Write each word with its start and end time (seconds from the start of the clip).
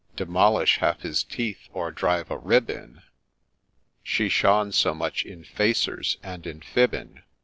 Demolish 0.15 0.79
half 0.79 1.01
his 1.01 1.23
teeth, 1.23 1.69
or 1.73 1.91
drive 1.91 2.31
a 2.31 2.37
rib 2.39 2.71
in, 2.71 3.03
She 4.01 4.29
shone 4.29 4.71
so 4.71 4.95
much 4.95 5.23
in' 5.23 5.43
facers' 5.57 6.17
and 6.23 6.47
in' 6.47 6.61
fibbing.' 6.73 7.21